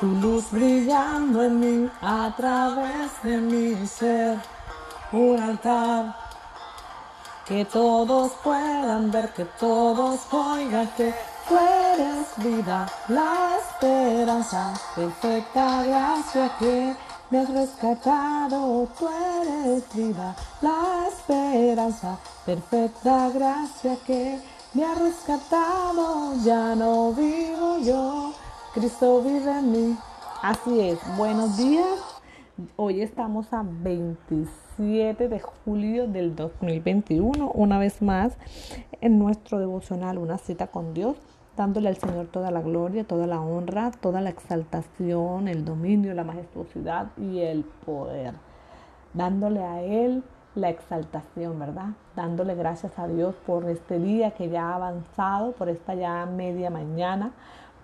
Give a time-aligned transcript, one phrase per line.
[0.00, 4.38] tu luz brillando en mí a través de mi ser,
[5.12, 6.16] un altar.
[7.46, 11.14] Que todos puedan ver, que todos oigan que
[11.46, 16.96] tú eres vida, la esperanza, perfecta gracia que
[17.30, 22.16] me has rescatado, tú eres vida, la esperanza,
[22.46, 24.40] perfecta gracia que
[24.72, 28.33] me ha rescatado, ya no vivo yo,
[28.74, 29.96] Cristo vive en mí.
[30.42, 31.86] Así es, buenos días.
[32.74, 38.36] Hoy estamos a 27 de julio del 2021, una vez más
[39.00, 41.16] en nuestro devocional, una cita con Dios,
[41.56, 46.24] dándole al Señor toda la gloria, toda la honra, toda la exaltación, el dominio, la
[46.24, 48.34] majestuosidad y el poder.
[49.12, 50.24] Dándole a Él
[50.56, 51.90] la exaltación, ¿verdad?
[52.16, 56.70] Dándole gracias a Dios por este día que ya ha avanzado, por esta ya media
[56.70, 57.32] mañana,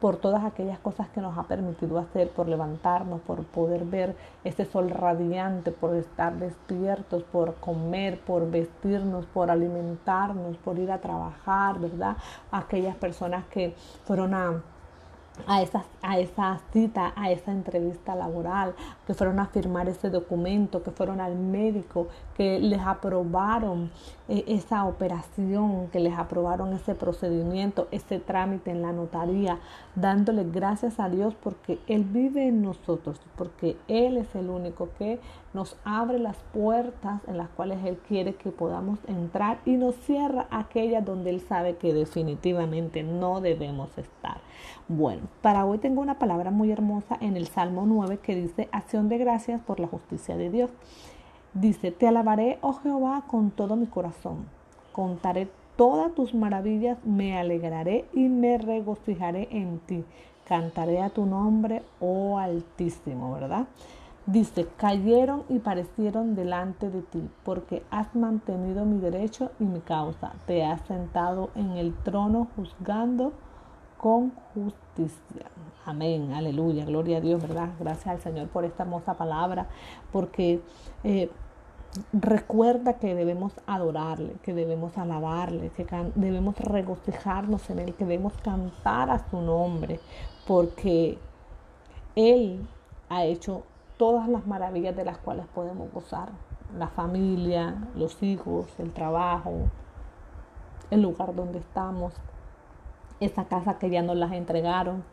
[0.00, 4.64] por todas aquellas cosas que nos ha permitido hacer, por levantarnos, por poder ver ese
[4.64, 11.78] sol radiante, por estar despiertos, por comer, por vestirnos, por alimentarnos, por ir a trabajar,
[11.78, 12.16] ¿verdad?
[12.50, 14.62] Aquellas personas que fueron a
[15.46, 18.74] a esa, a esa cita, a esa entrevista laboral,
[19.06, 23.90] que fueron a firmar ese documento, que fueron al médico, que les aprobaron
[24.28, 29.58] eh, esa operación, que les aprobaron ese procedimiento, ese trámite en la notaría,
[29.94, 35.20] dándole gracias a Dios porque Él vive en nosotros, porque Él es el único que
[35.52, 40.46] nos abre las puertas en las cuales Él quiere que podamos entrar y nos cierra
[40.50, 44.39] aquellas donde Él sabe que definitivamente no debemos estar.
[44.88, 49.08] Bueno, para hoy tengo una palabra muy hermosa en el Salmo 9 que dice, acción
[49.08, 50.70] de gracias por la justicia de Dios.
[51.54, 54.46] Dice, te alabaré, oh Jehová, con todo mi corazón.
[54.92, 60.04] Contaré todas tus maravillas, me alegraré y me regocijaré en ti.
[60.46, 63.66] Cantaré a tu nombre, oh Altísimo, ¿verdad?
[64.26, 70.34] Dice, cayeron y parecieron delante de ti, porque has mantenido mi derecho y mi causa.
[70.46, 73.32] Te has sentado en el trono juzgando
[74.00, 75.50] con justicia.
[75.84, 77.68] Amén, aleluya, gloria a Dios, ¿verdad?
[77.78, 79.68] Gracias al Señor por esta hermosa palabra,
[80.10, 80.62] porque
[81.04, 81.30] eh,
[82.14, 85.84] recuerda que debemos adorarle, que debemos alabarle, que
[86.14, 90.00] debemos regocijarnos en Él, que debemos cantar a su nombre,
[90.46, 91.18] porque
[92.16, 92.66] Él
[93.10, 93.64] ha hecho
[93.98, 96.30] todas las maravillas de las cuales podemos gozar.
[96.78, 99.68] La familia, los hijos, el trabajo,
[100.90, 102.14] el lugar donde estamos,
[103.20, 105.04] esa casa que ya nos las entregaron,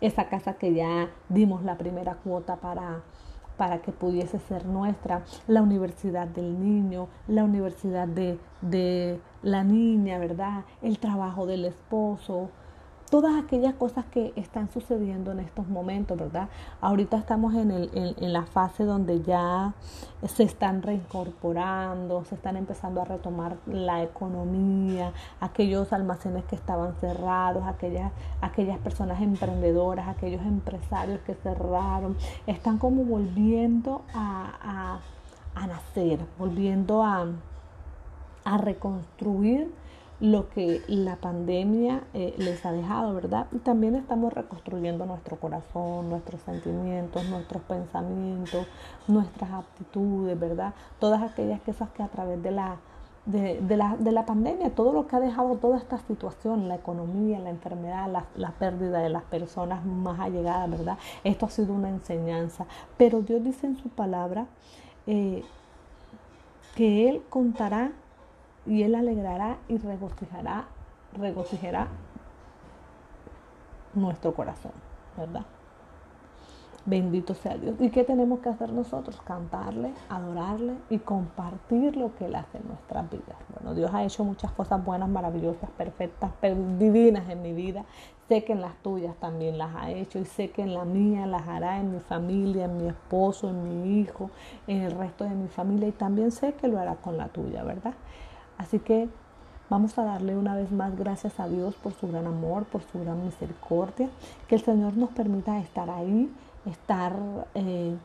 [0.00, 3.02] esa casa que ya dimos la primera cuota para,
[3.56, 10.18] para que pudiese ser nuestra, la universidad del niño, la universidad de, de la niña,
[10.18, 10.64] ¿verdad?
[10.82, 12.50] El trabajo del esposo,
[13.10, 16.48] todas aquellas cosas que están sucediendo en estos momentos, ¿verdad?
[16.80, 19.74] Ahorita estamos en, el, en, la fase donde ya
[20.26, 27.64] se están reincorporando, se están empezando a retomar la economía, aquellos almacenes que estaban cerrados,
[27.66, 28.10] aquellas,
[28.40, 32.16] aquellas personas emprendedoras, aquellos empresarios que cerraron,
[32.46, 35.00] están como volviendo a,
[35.54, 37.26] a, nacer, volviendo a,
[38.44, 39.72] a reconstruir
[40.24, 43.46] lo que la pandemia eh, les ha dejado, ¿verdad?
[43.52, 48.66] Y también estamos reconstruyendo nuestro corazón, nuestros sentimientos, nuestros pensamientos,
[49.06, 50.72] nuestras aptitudes, ¿verdad?
[50.98, 52.78] Todas aquellas cosas que a través de la,
[53.26, 57.38] de, la, de la pandemia, todo lo que ha dejado toda esta situación, la economía,
[57.38, 60.96] la enfermedad, la, pérdida de las personas más allegadas, ¿verdad?
[61.22, 62.64] Esto ha sido una enseñanza.
[62.96, 64.46] Pero Dios dice en su palabra
[65.06, 65.44] eh,
[66.74, 67.92] que Él contará
[68.66, 70.66] y Él alegrará y regocijará,
[71.16, 71.88] regocijará
[73.94, 74.72] nuestro corazón,
[75.16, 75.44] ¿verdad?
[76.86, 77.76] Bendito sea Dios.
[77.80, 79.18] ¿Y qué tenemos que hacer nosotros?
[79.22, 83.36] Cantarle, adorarle y compartir lo que Él hace en nuestras vidas.
[83.54, 86.30] Bueno, Dios ha hecho muchas cosas buenas, maravillosas, perfectas,
[86.78, 87.86] divinas en mi vida.
[88.28, 91.26] Sé que en las tuyas también las ha hecho y sé que en la mía
[91.26, 94.30] las hará, en mi familia, en mi esposo, en mi hijo,
[94.66, 97.62] en el resto de mi familia y también sé que lo hará con la tuya,
[97.64, 97.94] ¿verdad?
[98.58, 99.08] Así que
[99.70, 103.00] vamos a darle una vez más gracias a Dios por su gran amor, por su
[103.00, 104.08] gran misericordia,
[104.48, 106.30] que el Señor nos permita estar ahí,
[106.66, 107.14] estar
[107.54, 107.96] eh,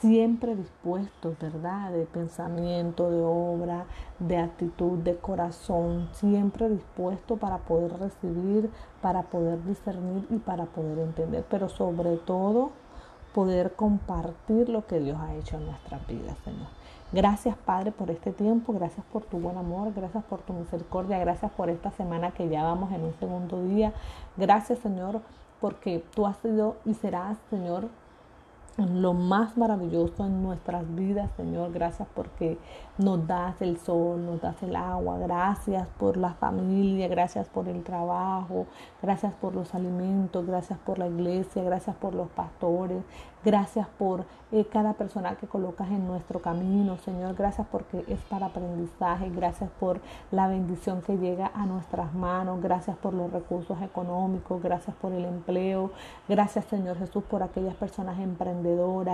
[0.00, 1.92] siempre dispuestos, ¿verdad?
[1.92, 3.84] De pensamiento, de obra,
[4.18, 8.70] de actitud, de corazón, siempre dispuesto para poder recibir,
[9.02, 12.70] para poder discernir y para poder entender, pero sobre todo
[13.34, 16.68] poder compartir lo que Dios ha hecho en nuestra vida, Señor.
[17.10, 21.50] Gracias Padre por este tiempo, gracias por tu buen amor, gracias por tu misericordia, gracias
[21.52, 23.94] por esta semana que ya vamos en un segundo día.
[24.36, 25.22] Gracias Señor
[25.58, 27.88] porque tú has sido y serás, Señor,
[28.78, 31.72] lo más maravilloso en nuestras vidas, Señor.
[31.72, 32.58] Gracias porque
[32.96, 35.18] nos das el sol, nos das el agua.
[35.18, 38.66] Gracias por la familia, gracias por el trabajo,
[39.02, 43.02] gracias por los alimentos, gracias por la iglesia, gracias por los pastores,
[43.44, 47.36] Gracias por eh, cada persona que colocas en nuestro camino, Señor.
[47.36, 49.30] Gracias porque es para aprendizaje.
[49.30, 50.00] Gracias por
[50.32, 52.60] la bendición que llega a nuestras manos.
[52.60, 54.60] Gracias por los recursos económicos.
[54.60, 55.92] Gracias por el empleo.
[56.28, 58.67] Gracias, Señor Jesús, por aquellas personas emprendedoras.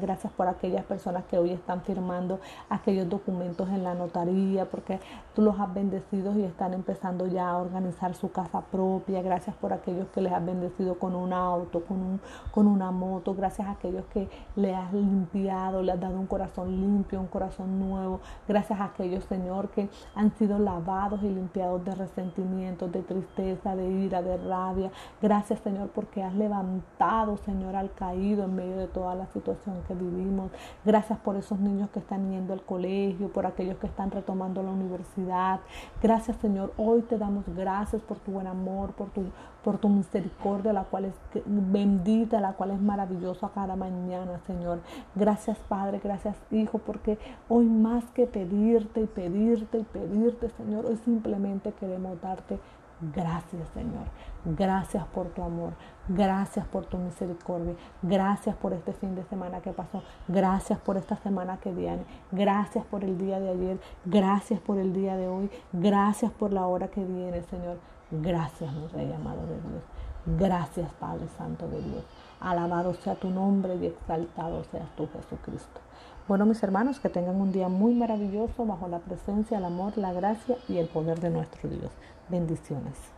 [0.00, 5.00] Gracias por aquellas personas que hoy están firmando aquellos documentos en la notaría, porque
[5.34, 9.22] tú los has bendecido y están empezando ya a organizar su casa propia.
[9.22, 12.20] Gracias por aquellos que les has bendecido con un auto, con, un,
[12.50, 13.34] con una moto.
[13.34, 17.78] Gracias a aquellos que le has limpiado, le has dado un corazón limpio, un corazón
[17.78, 18.20] nuevo.
[18.48, 23.88] Gracias a aquellos, Señor, que han sido lavados y limpiados de resentimientos, de tristeza, de
[23.88, 24.90] ira, de rabia.
[25.22, 29.94] Gracias, Señor, porque has levantado, Señor, al caído en medio de toda la situación que
[29.94, 30.50] vivimos.
[30.84, 34.70] Gracias por esos niños que están yendo al colegio, por aquellos que están retomando la
[34.70, 35.60] universidad.
[36.02, 36.72] Gracias, Señor.
[36.76, 39.22] Hoy te damos gracias por tu buen amor, por tu,
[39.62, 44.80] por tu misericordia, la cual es bendita, la cual es maravillosa cada mañana Señor.
[45.14, 47.18] Gracias, Padre, gracias, Hijo, porque
[47.48, 52.58] hoy más que pedirte y pedirte y pedirte, Señor, hoy simplemente queremos darte
[52.98, 54.06] Gracias Señor,
[54.46, 55.74] gracias por tu amor,
[56.08, 61.16] gracias por tu misericordia, gracias por este fin de semana que pasó, gracias por esta
[61.16, 65.50] semana que viene, gracias por el día de ayer, gracias por el día de hoy,
[65.74, 67.76] gracias por la hora que viene Señor,
[68.10, 69.82] gracias mi Rey amado de Dios,
[70.26, 72.04] gracias Padre Santo de Dios.
[72.40, 75.80] Alabado sea tu nombre y exaltado seas tú, Jesucristo.
[76.28, 80.12] Bueno, mis hermanos, que tengan un día muy maravilloso bajo la presencia, el amor, la
[80.12, 81.90] gracia y el poder de nuestro Dios.
[82.28, 83.15] Bendiciones.